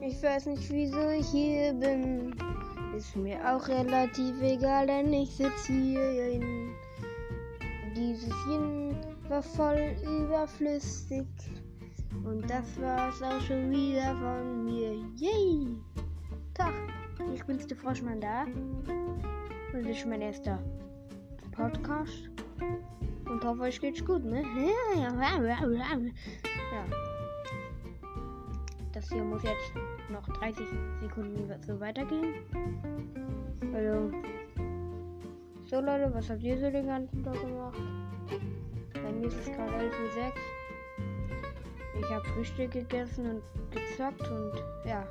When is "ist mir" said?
2.96-3.38